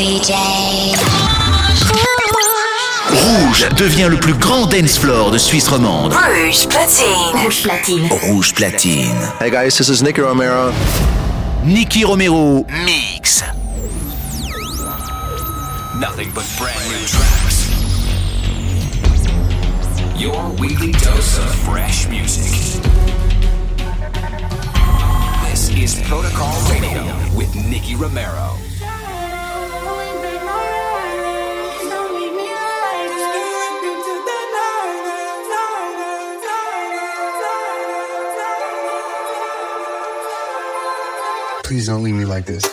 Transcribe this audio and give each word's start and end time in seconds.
DJ. 0.00 0.32
Rouge 3.10 3.68
devient 3.76 4.08
le 4.08 4.16
plus 4.16 4.32
grand 4.32 4.64
dance 4.64 4.96
floor 4.98 5.30
de 5.30 5.36
Suisse 5.36 5.68
romande. 5.68 6.14
Rouge 6.14 6.66
platine. 6.68 7.42
Rouge 7.44 7.62
platine. 7.62 8.08
Rouge 8.22 8.54
platine. 8.54 9.14
Hey 9.40 9.50
guys, 9.50 9.76
this 9.76 9.90
is 9.90 10.02
Nicky 10.02 10.22
Romero. 10.22 10.72
Nicky 11.66 12.06
Romero 12.06 12.64
mix. 12.86 13.44
Nothing 16.00 16.30
but 16.34 16.46
brand 16.56 16.80
new 16.88 17.04
tracks. 17.04 17.68
Your 20.16 20.50
weekly 20.58 20.92
dose 20.92 21.36
of 21.36 21.54
fresh 21.68 22.08
music. 22.08 22.80
This 25.50 25.68
is 25.76 26.00
Protocol 26.08 26.54
Radio 26.70 27.04
with 27.36 27.54
Nicky 27.54 27.96
Romero. 27.96 28.56
Please 41.70 41.86
don't 41.86 42.02
leave 42.02 42.16
me 42.16 42.24
like 42.24 42.46
this. 42.46 42.64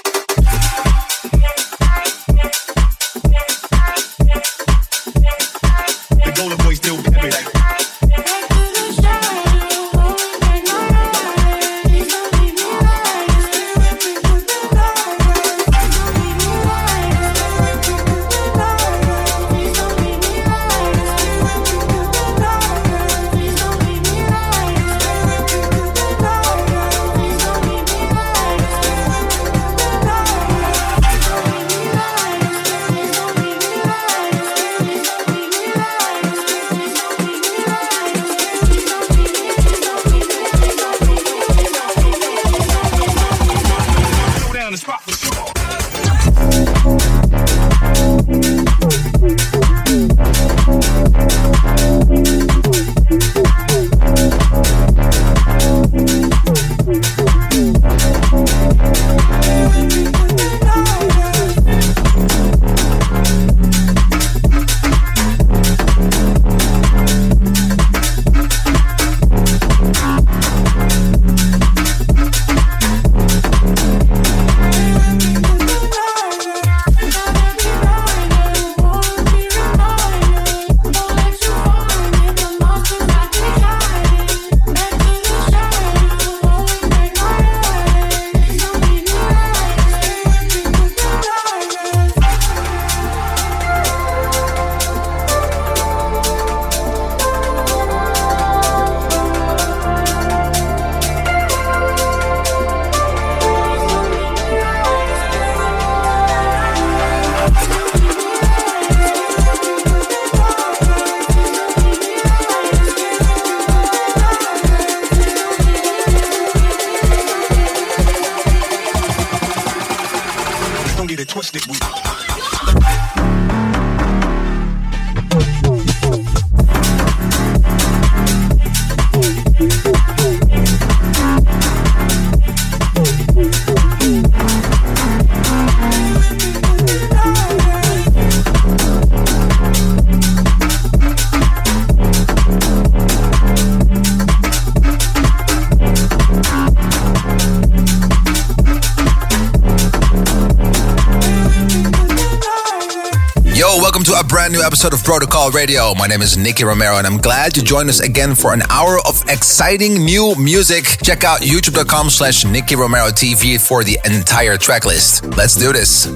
Radio. 155.53 155.93
My 155.93 156.07
name 156.07 156.21
is 156.21 156.37
Nicky 156.37 156.63
Romero, 156.63 156.97
and 156.97 157.05
I'm 157.05 157.17
glad 157.17 157.55
you 157.55 157.63
joined 157.63 157.89
us 157.89 157.99
again 157.99 158.35
for 158.35 158.53
an 158.53 158.61
hour 158.69 158.97
of 159.07 159.21
exciting 159.29 160.03
new 160.03 160.35
music. 160.35 160.85
Check 161.03 161.23
out 161.23 161.41
youtube.com 161.41 162.09
slash 162.09 162.45
Nicky 162.45 162.75
Romero 162.75 163.07
TV 163.09 163.59
for 163.59 163.83
the 163.83 163.99
entire 164.05 164.57
track 164.57 164.85
list. 164.85 165.25
Let's 165.37 165.55
do 165.55 165.71
this. 165.73 166.07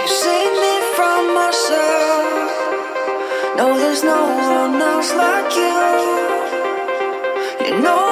You 0.00 0.08
save 0.08 0.52
me 0.60 0.80
from 0.96 1.34
myself. 1.34 1.91
No, 3.62 3.78
there's 3.78 4.02
no 4.02 4.20
one 4.58 4.82
else 4.82 5.14
like 5.14 5.54
you. 5.54 5.76
You 7.64 7.80
know 7.80 8.11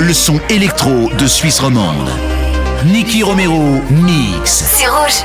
le 0.00 0.12
son 0.12 0.40
électro 0.50 1.08
de 1.16 1.26
Suisse 1.28 1.60
romande. 1.60 2.10
Nicky 2.84 3.22
Romero 3.22 3.80
mix. 3.90 4.64
C'est 4.66 4.88
rouge. 4.88 5.24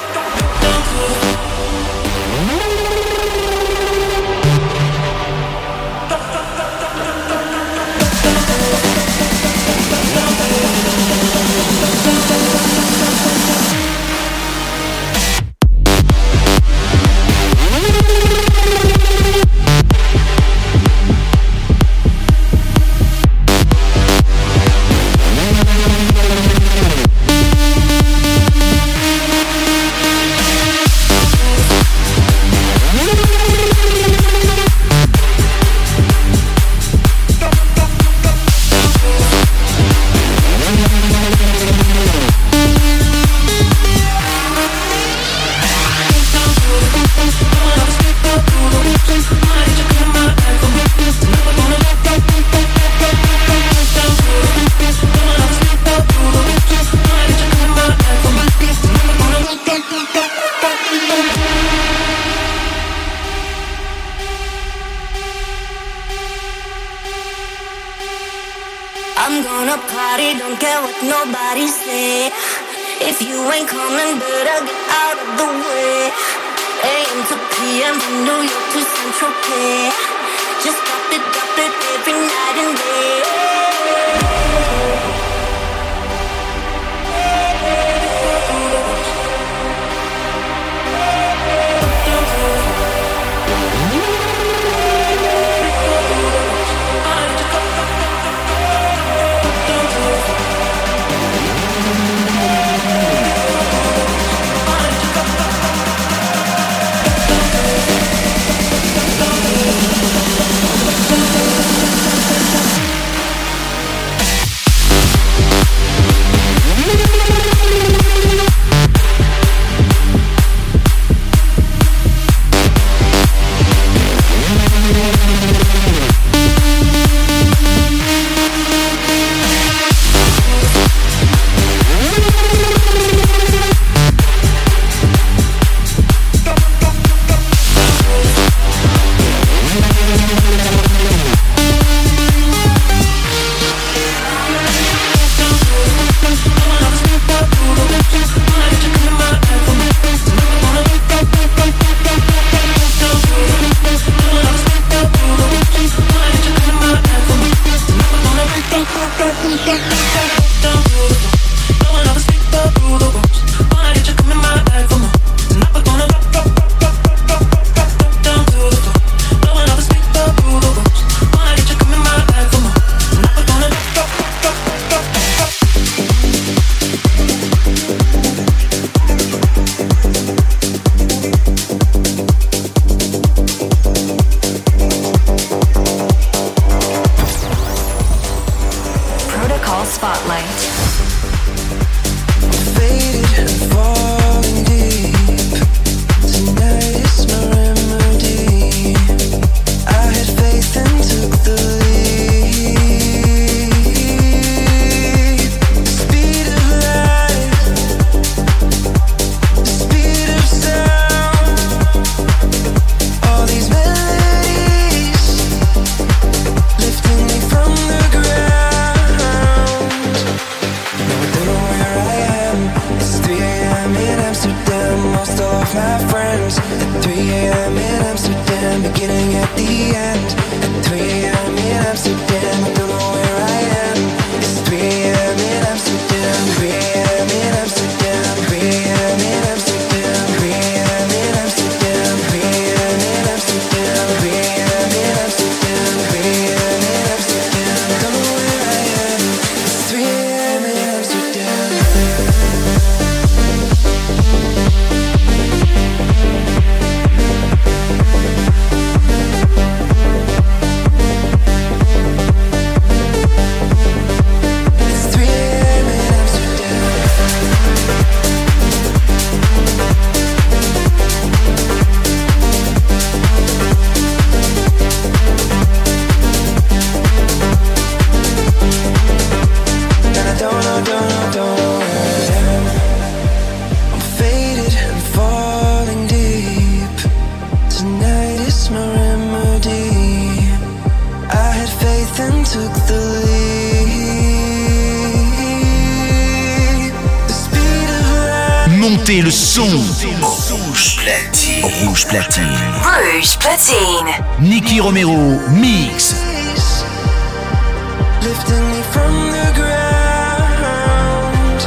lifting 308.41 308.65
me 308.71 308.81
from 308.93 309.13
the 309.29 309.47
ground. 309.59 311.59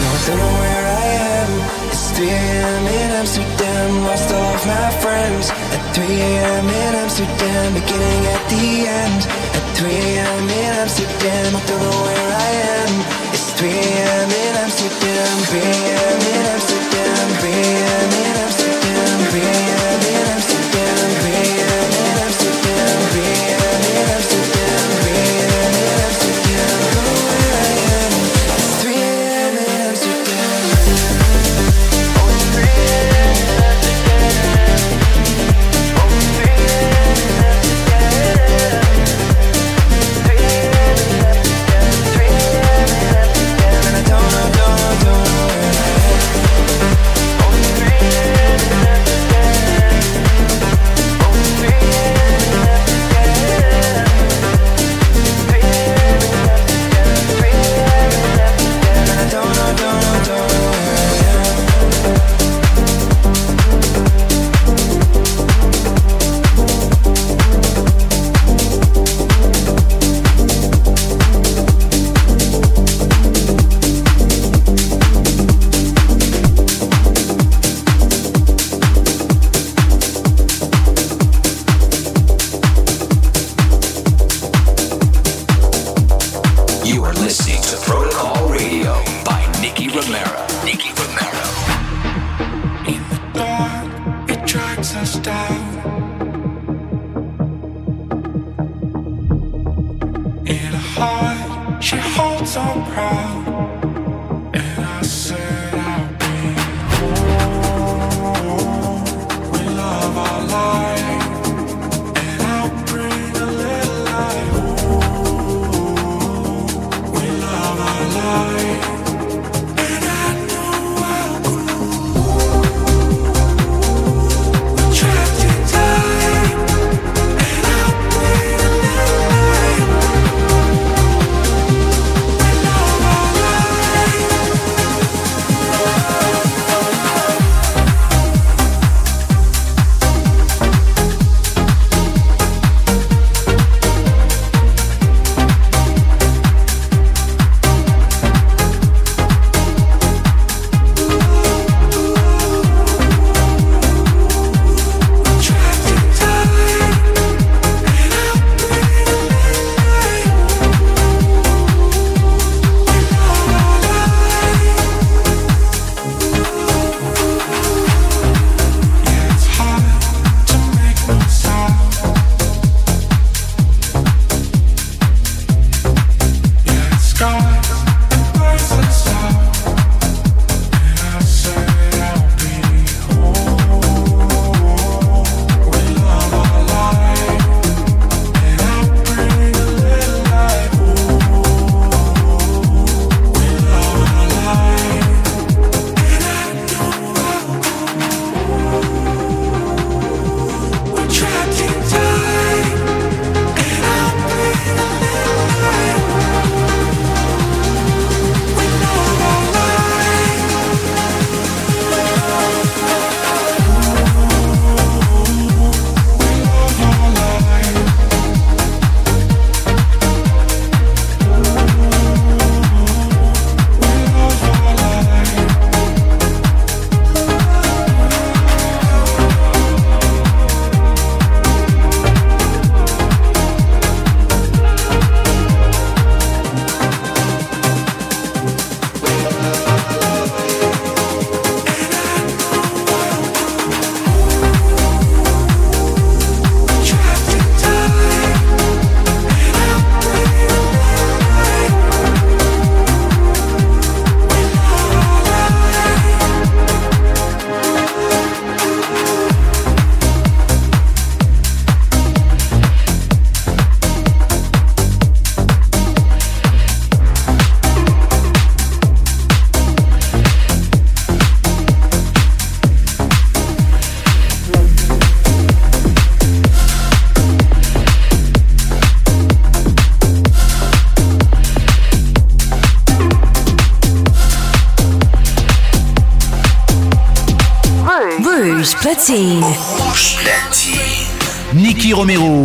Now 0.00 0.12
I 0.14 0.18
don't 0.26 0.38
know 0.38 0.54
where 0.62 0.86
I 0.86 1.04
am. 1.34 1.50
It's 1.90 2.10
3 2.12 2.28
a.m. 2.28 2.86
in 2.86 3.10
Amsterdam. 3.20 3.88
Lost 4.04 4.30
all 4.32 4.54
of 4.54 4.62
my 4.66 4.90
friends. 5.02 5.50
At 5.50 5.94
3 5.94 6.04
a.m. 6.06 6.68
in 6.68 6.94
Amsterdam, 6.94 7.74
beginning 7.74 8.22
at 8.34 8.42
the 8.50 8.86
end. 8.86 9.20
At 9.56 9.64
3 9.76 9.90
a.m. 9.90 10.48
in 10.48 10.72
Amsterdam, 10.84 11.56
I 11.56 11.58
don't 11.66 11.80
know 11.82 11.98
where 12.06 12.30
I 12.46 12.50
am. 12.78 12.92
It's 13.34 13.50
3 13.58 13.68
a.m. 13.70 14.30
in 14.30 14.52
Amsterdam. 14.64 15.34
3 15.50 15.60
a.m. 15.60 16.20
in 16.34 16.44
Amsterdam. 16.54 17.26
3 17.40 17.50
a.m. 17.50 18.10
in 18.24 18.34
Amsterdam. 18.46 19.16
3 19.30 19.40
a.m. 19.40 19.79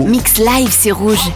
Mix 0.06 0.38
live, 0.38 0.70
c'est 0.70 0.92
rouge. 0.92 1.32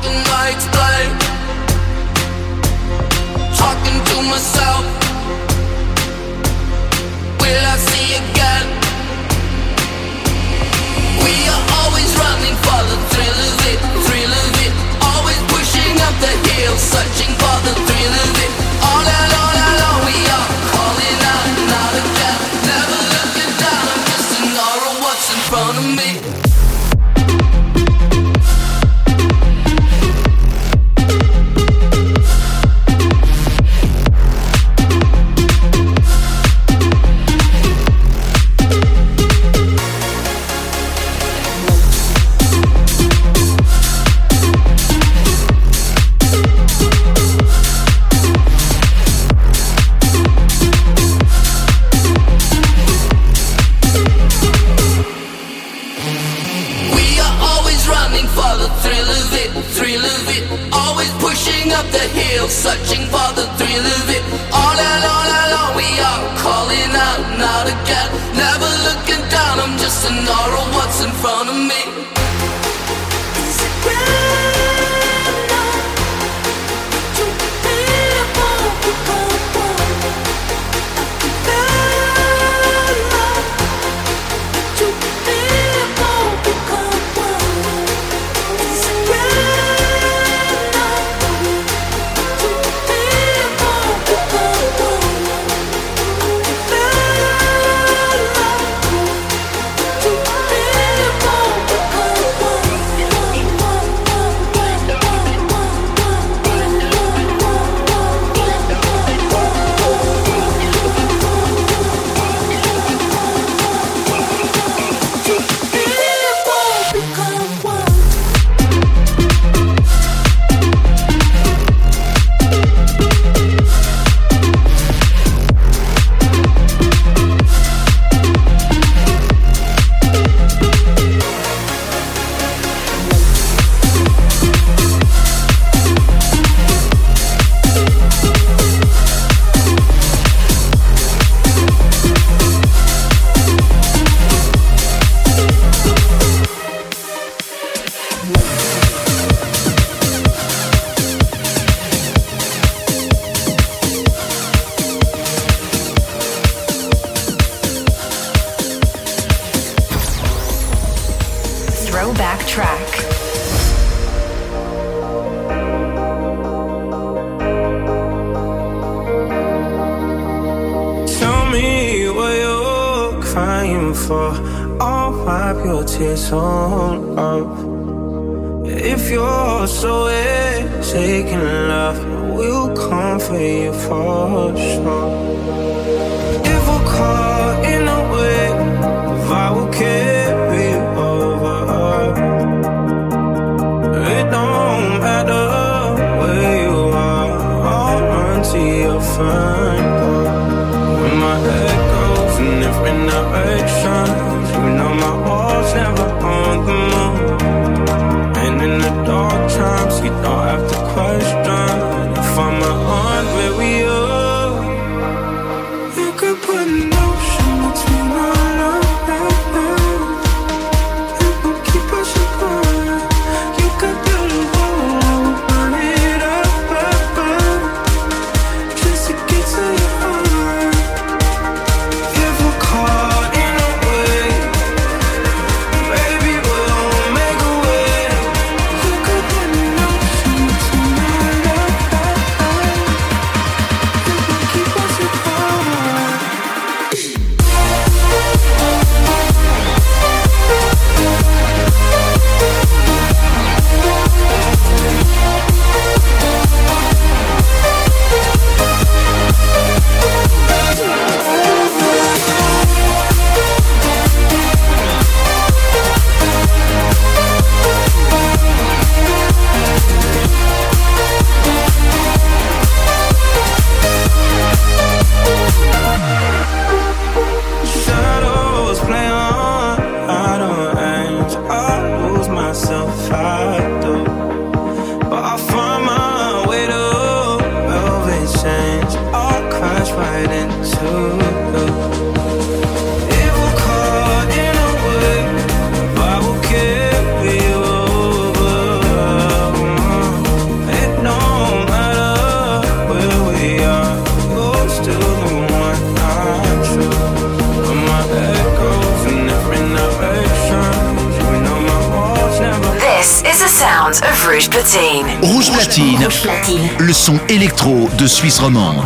Électro 317.30 317.90
de 317.98 318.08
Suisse 318.08 318.40
romande. 318.40 318.84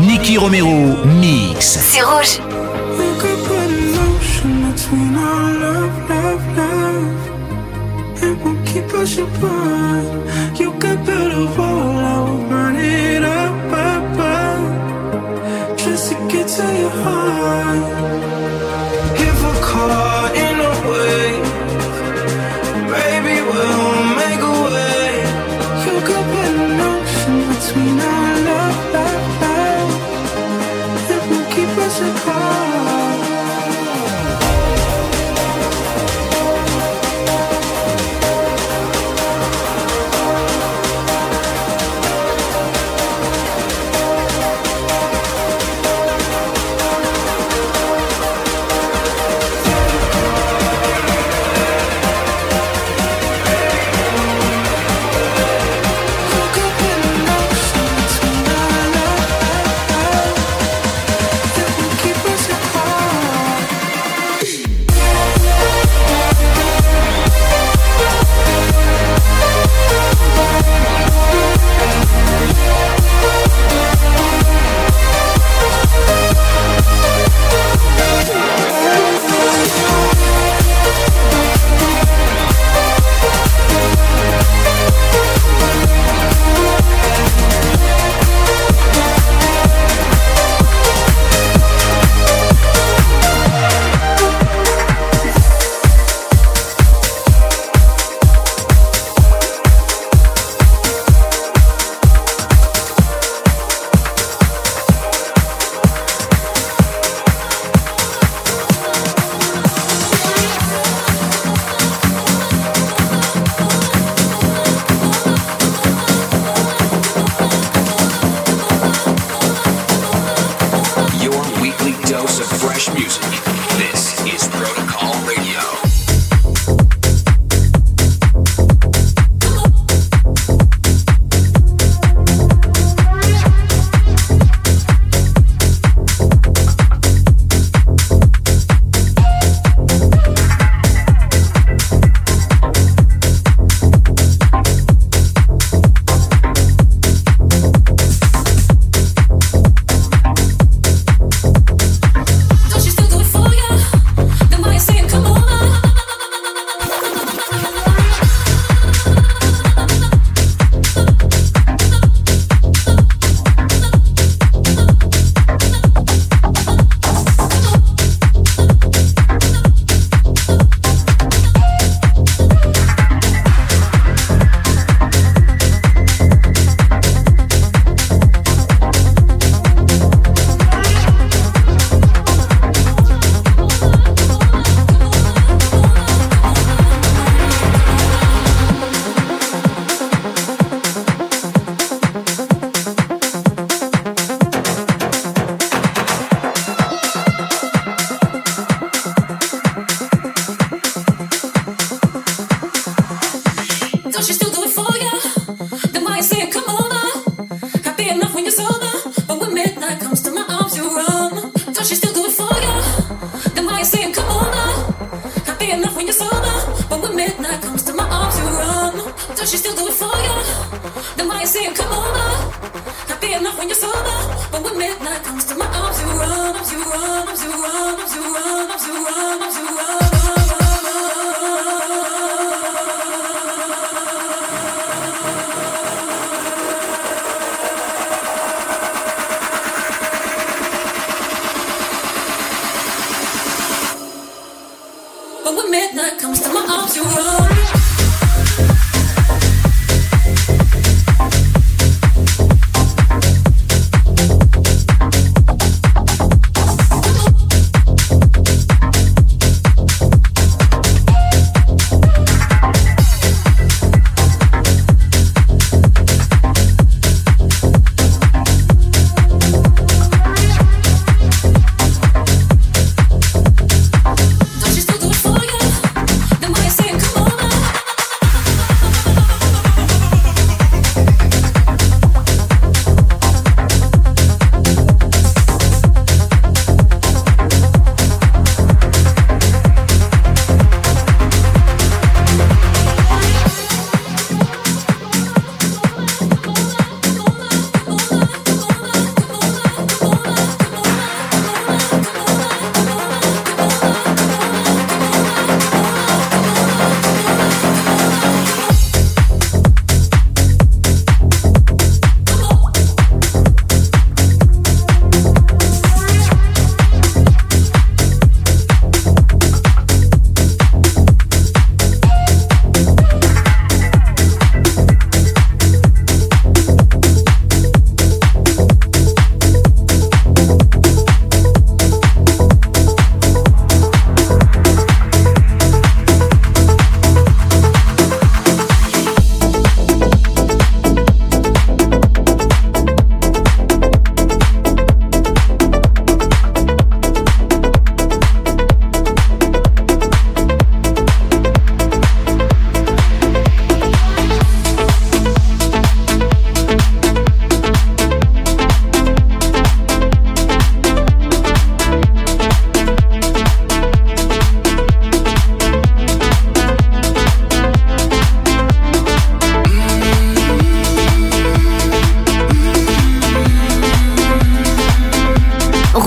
Nicky 0.00 0.36
Romero 0.38 0.96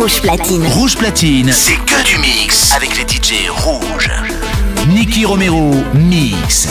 Rouge 0.08 0.22
Platine. 0.22 0.66
Rouge 0.68 0.96
Platine, 0.96 1.52
c'est 1.52 1.76
que 1.76 2.02
du 2.06 2.18
mix 2.20 2.72
avec 2.74 2.96
les 2.98 3.04
DJ 3.04 3.50
rouges. 3.50 4.10
Nicky 4.88 5.26
Romero, 5.26 5.76
mix. 5.96 6.70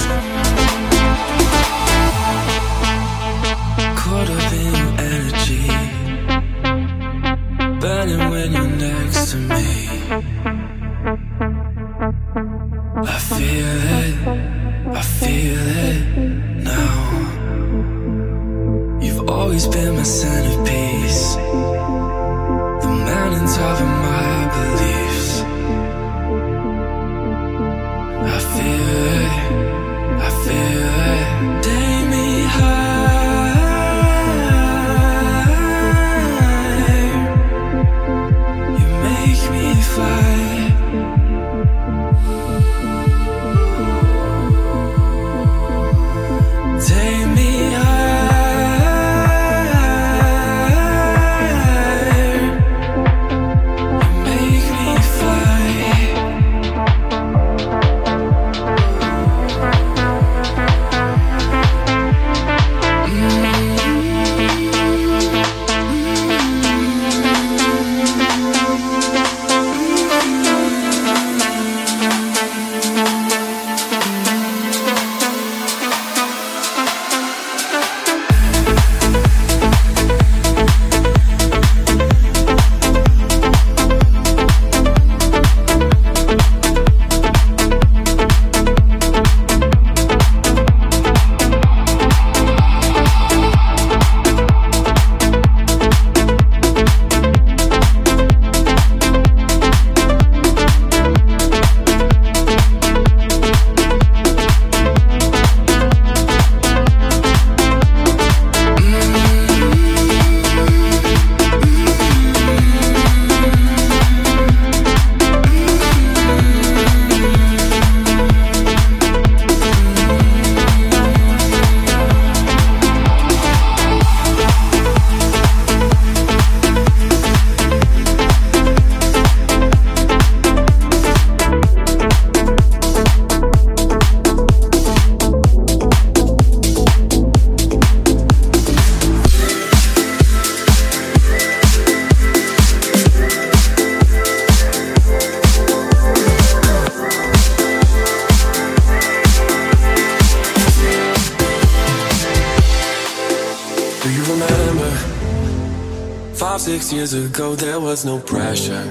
ago 157.17 157.55
there 157.55 157.81
was 157.81 158.05
no 158.05 158.19
pressure. 158.19 158.85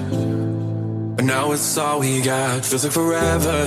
But 1.16 1.26
now 1.26 1.52
it's 1.52 1.78
all 1.78 2.00
we 2.00 2.22
got, 2.22 2.66
feels 2.66 2.84
like 2.84 2.94
forever. 2.94 3.60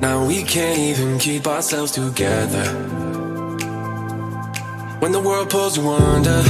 Now 0.00 0.26
we 0.26 0.42
can't 0.42 0.78
even 0.78 1.18
keep 1.18 1.46
ourselves 1.46 1.92
together. 1.92 2.66
When 5.00 5.12
the 5.12 5.20
world 5.20 5.50
pulls 5.50 5.76
you 5.76 5.88
under, 5.88 6.42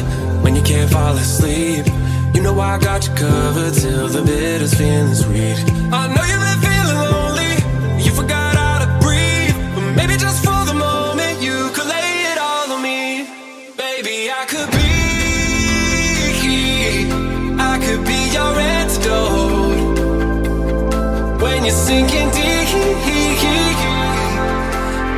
when 0.42 0.54
you 0.54 0.62
can't 0.62 0.90
fall 0.90 1.16
asleep, 1.16 1.86
you 2.34 2.42
know 2.42 2.58
I 2.60 2.78
got 2.78 3.06
you 3.06 3.14
covered 3.14 3.74
till 3.74 4.08
the 4.08 4.22
bitter's 4.22 4.74
feeling 4.74 5.14
sweet. 5.14 5.58
I 5.92 6.14
know 6.14 6.24
you. 6.24 6.41
Sinking 21.72 22.30
deep. 22.32 22.52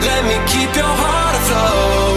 Let 0.07 0.21
me 0.25 0.37
keep 0.47 0.77
your 0.77 0.95
heart 1.03 1.35
afloat. 1.41 2.14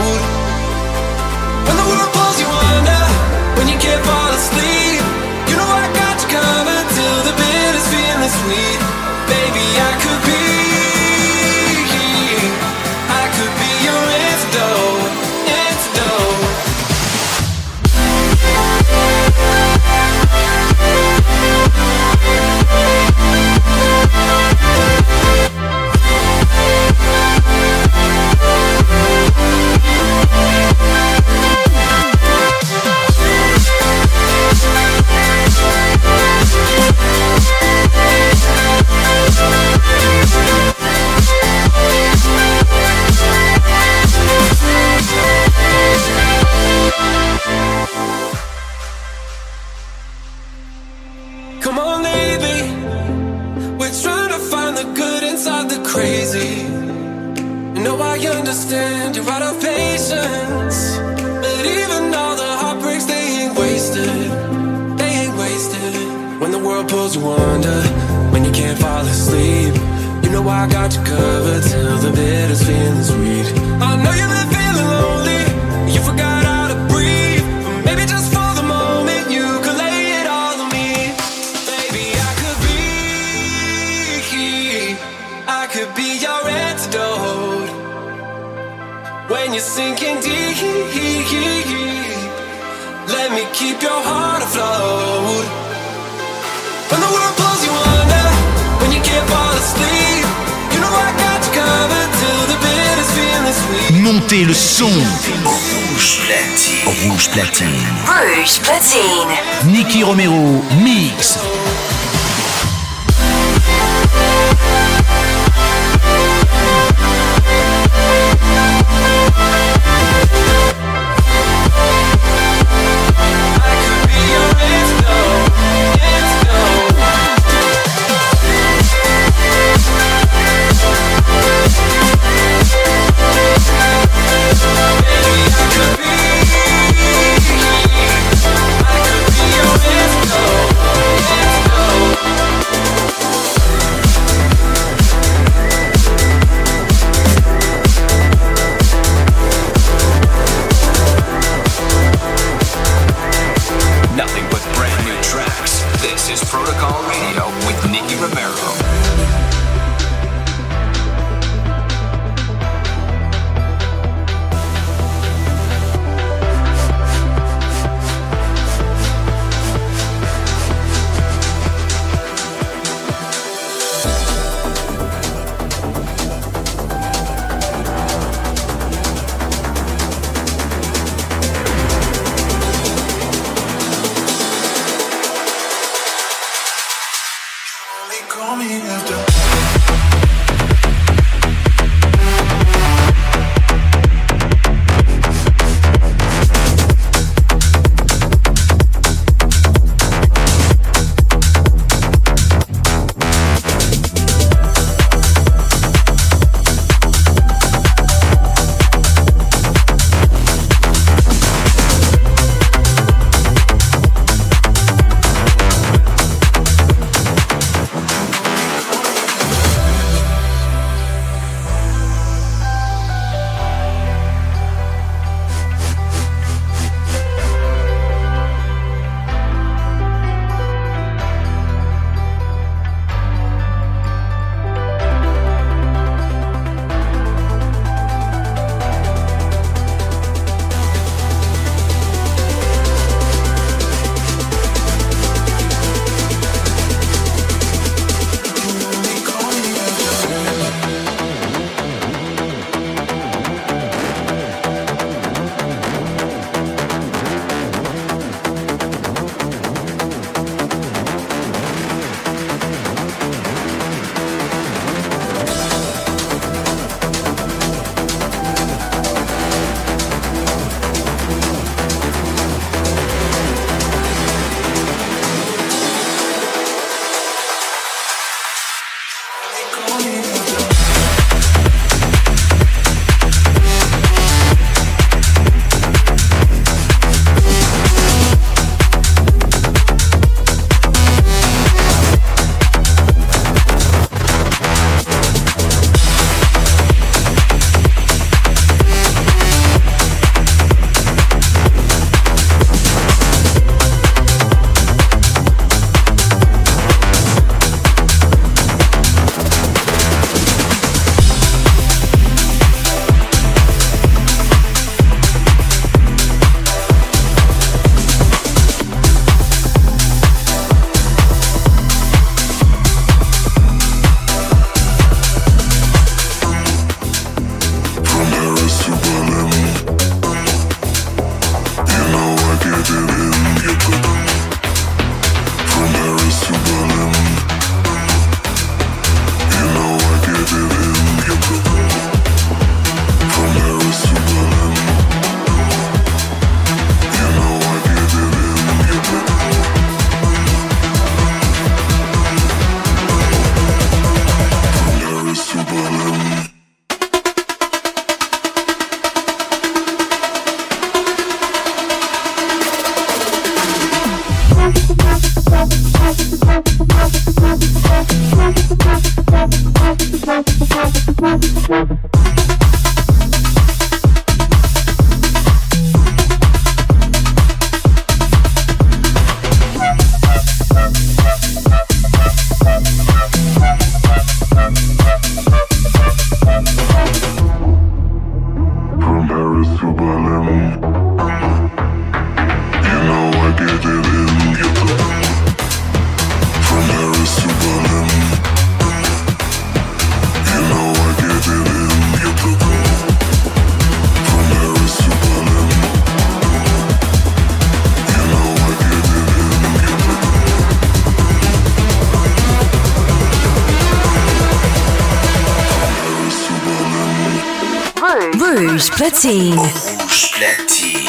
Platine. 419.10 419.58
Rouge 419.58 420.32
platine. 420.32 421.00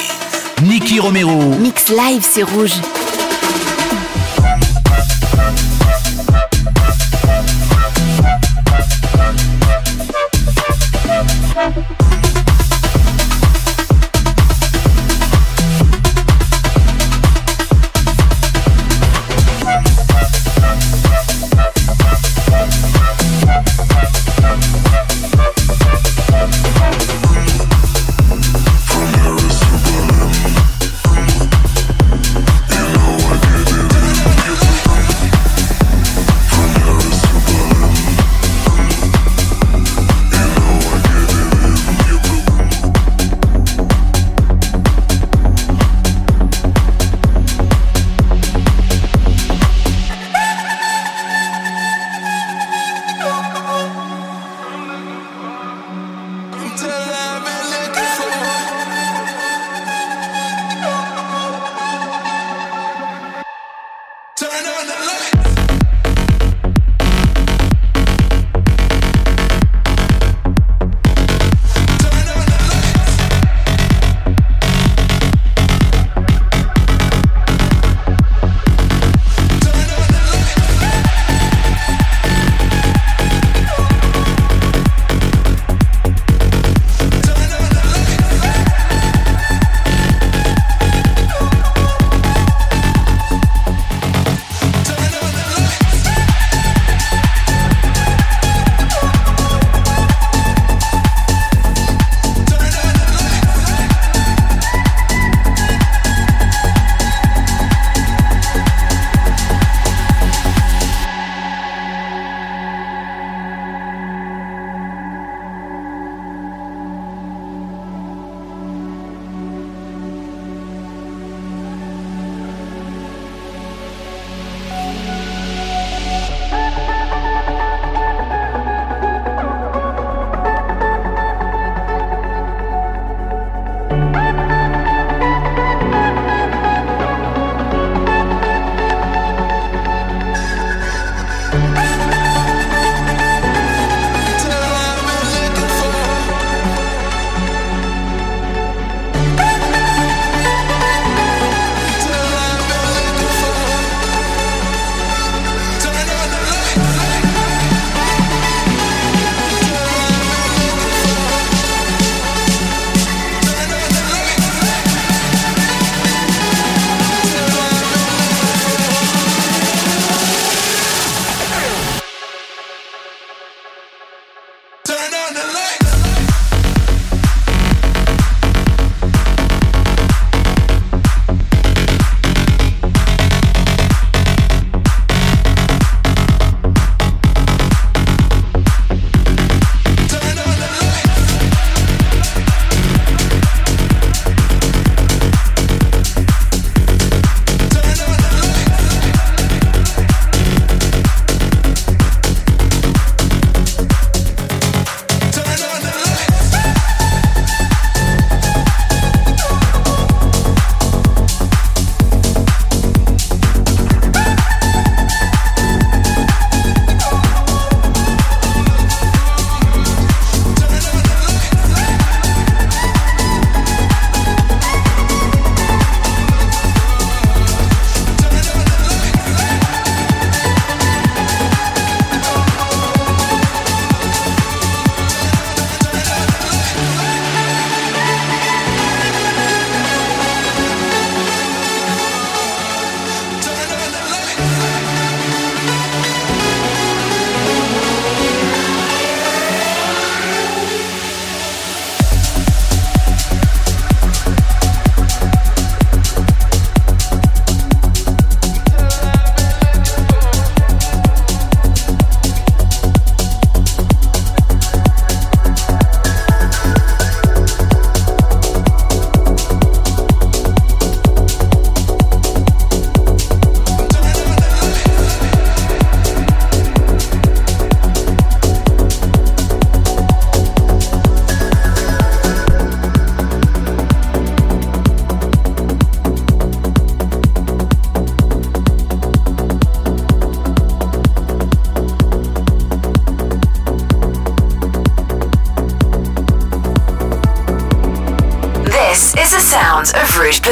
Nicky 0.62 1.00
Romero. 1.00 1.54
Mix 1.58 1.88
live, 1.88 2.22
c'est 2.22 2.44
rouge. 2.44 2.80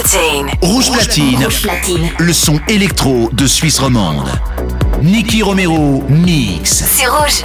Platine. 0.06 0.50
Rouge 0.62 0.90
platine. 0.92 1.44
Rouge 1.44 1.62
platine. 1.62 2.10
Le 2.18 2.32
son 2.32 2.60
électro 2.68 3.28
de 3.32 3.46
Suisse 3.46 3.78
romande. 3.80 4.28
Nicky 5.02 5.42
Romero 5.42 6.04
mix. 6.08 6.84
C'est 6.86 7.06
rouge. 7.06 7.44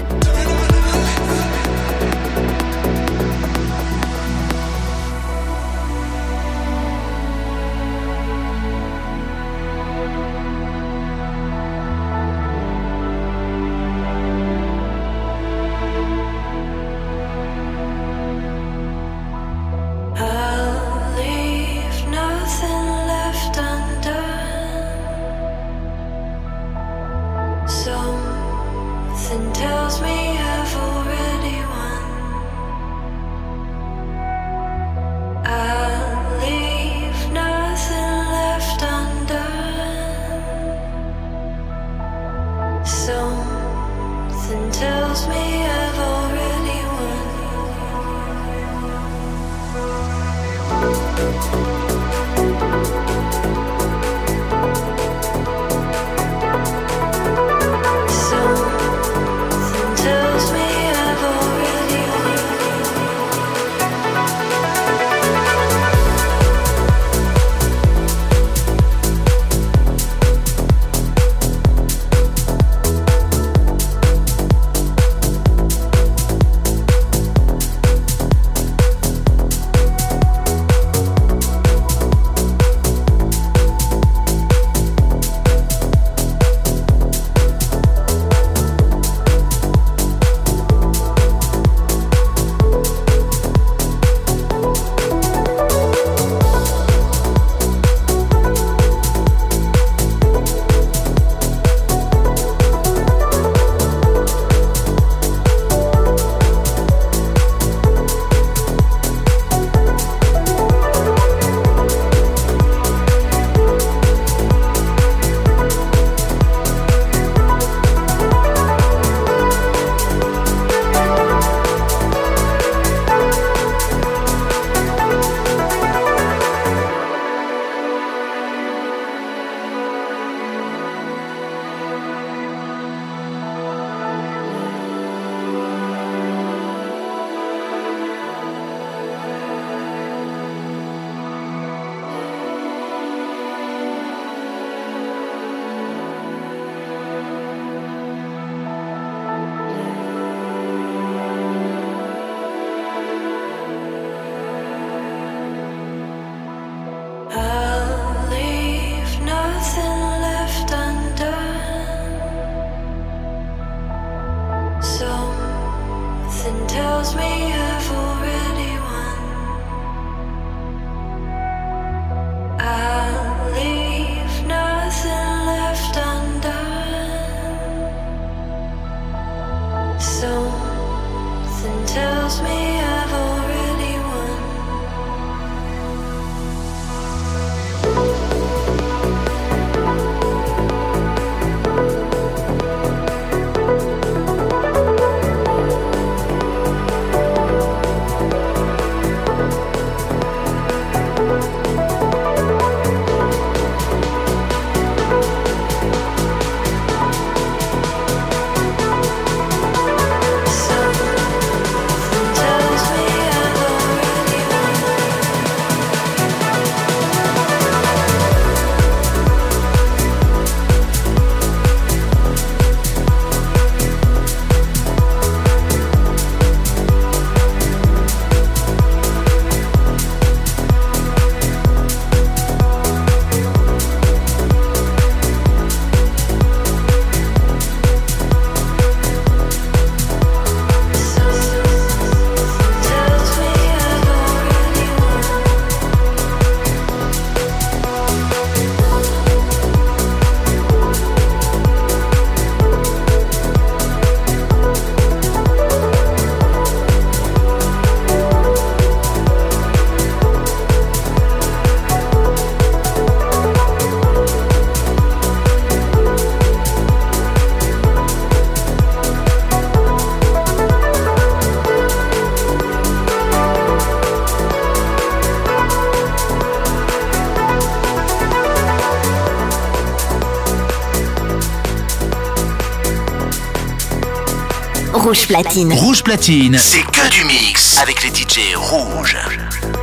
Rouge 285.02 285.26
platine. 285.28 285.74
Rouge 285.74 286.04
platine. 286.04 286.58
C'est 286.60 286.84
que 286.84 287.10
du 287.10 287.26
mix 287.26 287.80
avec 287.80 288.04
les 288.04 288.10
DJ 288.10 288.56
rouges. 288.56 289.18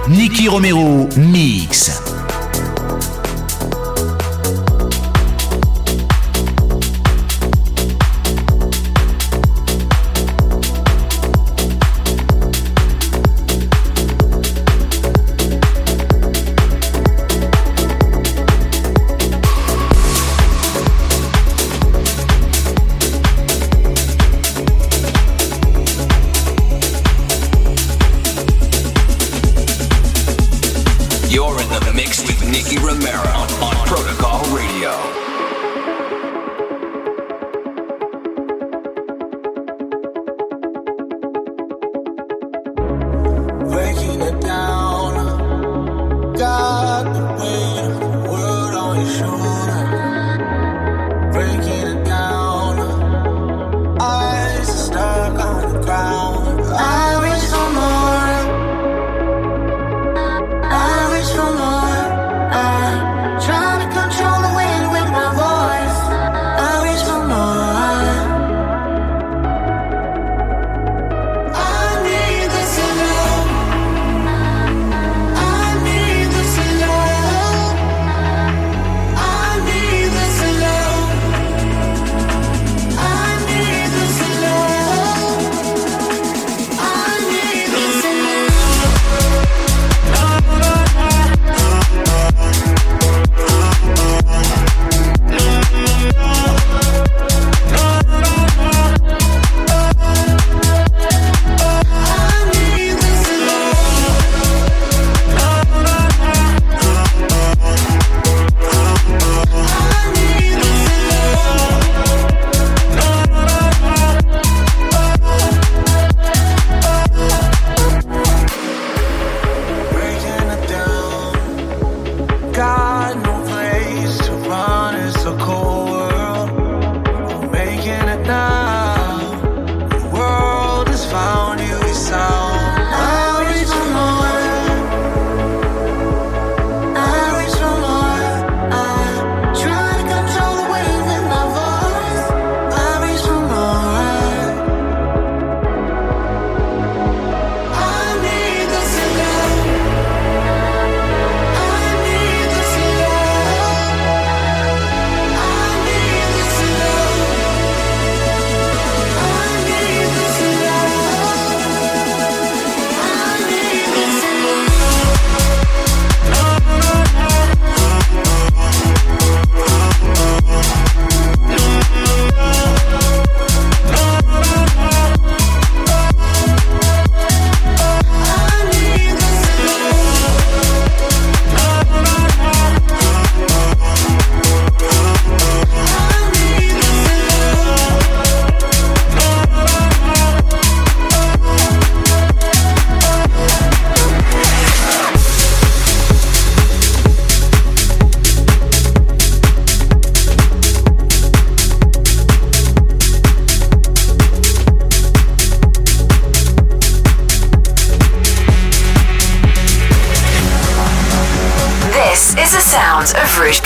Nicky 0.09 0.47
Romero 0.47 1.09
mix. 1.16 1.91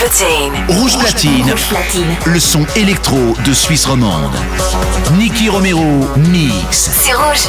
Platine. 0.03 0.53
Rouge 0.67 0.99
platine. 0.99 1.53
Rouge 1.53 1.69
platine. 1.69 2.17
Le 2.27 2.41
son 2.41 2.67
électro 2.75 3.37
de 3.47 3.53
Suisse 3.53 3.87
romande. 3.87 4.35
Nicky 5.13 5.49
Romero 5.49 5.85
mix. 6.17 6.91
C'est 7.01 7.13
rouge. 7.13 7.49